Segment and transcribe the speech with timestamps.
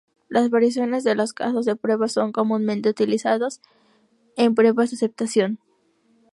[0.29, 3.61] Las variaciones de los casos de prueba son comúnmente utilizados
[4.35, 5.59] en pruebas de aceptación.